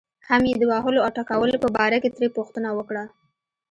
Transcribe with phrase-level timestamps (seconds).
[0.27, 3.03] هم یې د وهلو او ټکولو په باره کې ترې پوښتنه وکړه.